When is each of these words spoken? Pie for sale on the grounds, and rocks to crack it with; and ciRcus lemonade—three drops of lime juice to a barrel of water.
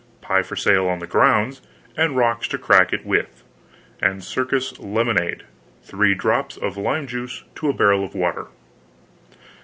Pie 0.19 0.41
for 0.41 0.55
sale 0.55 0.87
on 0.89 0.97
the 0.97 1.05
grounds, 1.05 1.61
and 1.95 2.17
rocks 2.17 2.47
to 2.47 2.57
crack 2.57 2.91
it 2.91 3.05
with; 3.05 3.43
and 4.01 4.21
ciRcus 4.21 4.79
lemonade—three 4.79 6.15
drops 6.15 6.57
of 6.57 6.75
lime 6.75 7.05
juice 7.05 7.43
to 7.53 7.69
a 7.69 7.73
barrel 7.73 8.03
of 8.03 8.15
water. 8.15 8.47